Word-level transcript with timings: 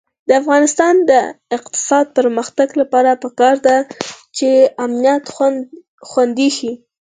د 0.27 0.29
افغانستان 0.41 0.95
د 1.11 1.13
اقتصادي 1.57 2.09
پرمختګ 2.17 2.69
لپاره 2.81 3.11
پکار 3.23 3.55
ده 3.67 3.77
چې 4.37 4.49
امنیت 4.85 5.23
خوندي 6.09 6.49
شي. 6.57 6.71